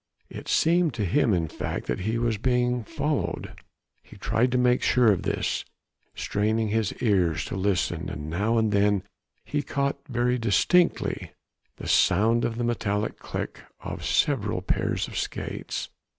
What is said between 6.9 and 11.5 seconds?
ears to listen, and now and then he caught very distinctly